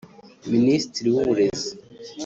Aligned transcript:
Minisitiri 0.53 1.07
w’uburezi 1.15 1.71